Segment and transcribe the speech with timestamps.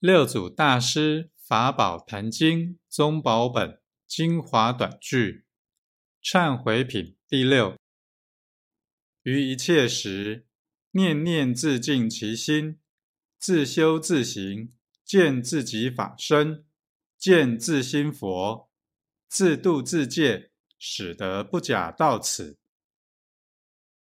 [0.00, 5.44] 六祖大师法宝坛经宗宝本精华短句
[6.22, 7.76] 忏悔品第六：
[9.24, 10.46] 于一切时，
[10.92, 12.78] 念念自净其心，
[13.40, 14.72] 自修自行，
[15.04, 16.64] 见自己法身，
[17.18, 18.70] 见自心佛，
[19.26, 22.56] 自度自戒，使得不假到此。